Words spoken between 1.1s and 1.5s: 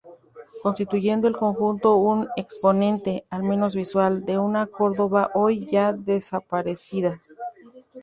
el